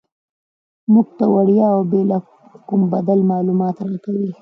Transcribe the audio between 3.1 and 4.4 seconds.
معلومات راکوي.